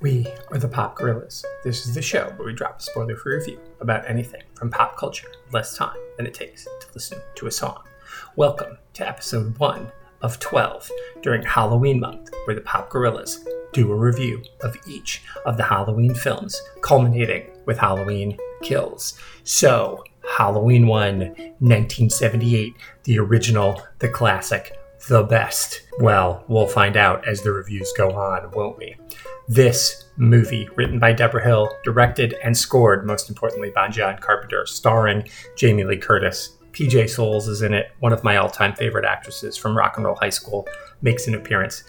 [0.00, 1.44] We are the Pop Gorillas.
[1.64, 4.96] This is the show where we drop a spoiler free review about anything from pop
[4.96, 7.82] culture in less time than it takes to listen to a song.
[8.36, 9.90] Welcome to episode 1
[10.22, 10.88] of 12
[11.20, 16.14] during Halloween month, where the Pop Gorillas do a review of each of the Halloween
[16.14, 19.18] films, culminating with Halloween Kills.
[19.42, 20.04] So,
[20.36, 25.82] Halloween 1, 1978, the original, the classic, the best.
[26.00, 28.96] Well, we'll find out as the reviews go on, won't we?
[29.48, 35.28] This movie, written by Deborah Hill, directed and scored, most importantly, by John Carpenter, starring
[35.56, 36.56] Jamie Lee Curtis.
[36.72, 40.06] PJ Soles is in it, one of my all time favorite actresses from Rock and
[40.06, 40.68] Roll High School,
[41.00, 41.84] makes an appearance.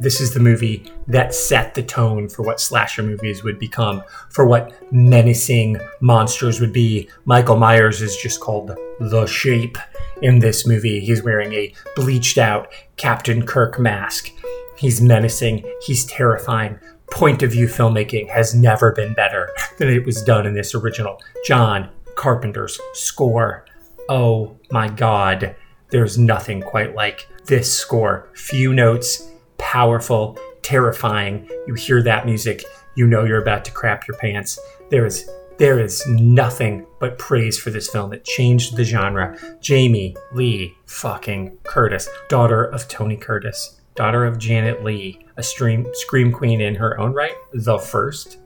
[0.00, 4.46] This is the movie that set the tone for what slasher movies would become, for
[4.46, 7.10] what menacing monsters would be.
[7.26, 9.76] Michael Myers is just called the shape
[10.22, 11.00] in this movie.
[11.00, 14.30] He's wearing a bleached out Captain Kirk mask.
[14.78, 16.78] He's menacing, he's terrifying.
[17.10, 21.20] Point of view filmmaking has never been better than it was done in this original
[21.44, 23.66] John Carpenter's score.
[24.08, 25.56] Oh my god,
[25.90, 28.30] there's nothing quite like this score.
[28.34, 29.30] Few notes,
[29.70, 31.48] powerful, terrifying.
[31.68, 32.64] You hear that music,
[32.96, 34.58] you know you're about to crap your pants.
[34.90, 38.12] There is there is nothing but praise for this film.
[38.12, 39.38] It changed the genre.
[39.60, 46.32] Jamie Lee fucking Curtis, daughter of Tony Curtis, daughter of Janet Leigh, a stream, scream
[46.32, 48.38] queen in her own right, the first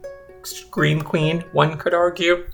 [0.43, 2.47] scream queen, one could argue.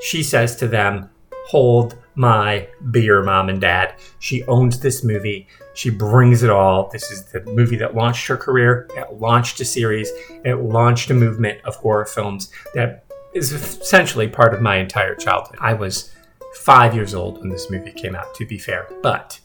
[0.00, 1.08] She says to them,
[1.50, 3.94] Hold my beer, mom and dad.
[4.18, 5.48] She owns this movie.
[5.74, 6.88] She brings it all.
[6.92, 8.88] This is the movie that launched her career.
[8.96, 10.10] It launched a series.
[10.44, 13.04] It launched a movement of horror films that
[13.34, 15.56] is essentially part of my entire childhood.
[15.60, 16.14] I was
[16.54, 19.40] five years old when this movie came out, to be fair, but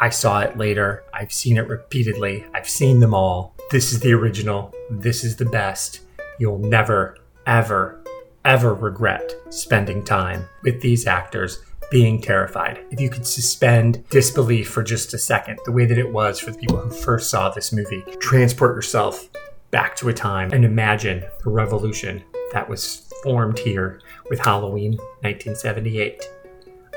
[0.00, 1.04] I saw it later.
[1.12, 2.46] I've seen it repeatedly.
[2.54, 3.54] I've seen them all.
[3.70, 4.74] This is the original.
[4.90, 6.00] This is the best.
[6.38, 8.02] You'll never, ever,
[8.46, 11.58] ever regret spending time with these actors
[11.90, 12.78] being terrified.
[12.90, 16.52] If you could suspend disbelief for just a second, the way that it was for
[16.52, 19.28] the people who first saw this movie, transport yourself
[19.72, 24.92] back to a time and imagine the revolution that was formed here with Halloween
[25.22, 26.24] 1978.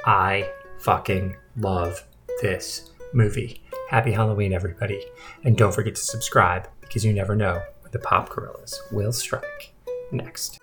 [0.06, 2.06] I fucking love
[2.44, 3.64] this movie.
[3.90, 5.04] Happy Halloween, everybody.
[5.44, 9.74] And don't forget to subscribe because you never know when the Pop Gorillas will strike
[10.12, 10.60] next.